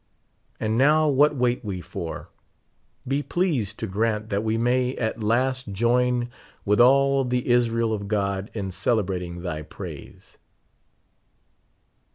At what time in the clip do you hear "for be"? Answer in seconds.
1.79-3.21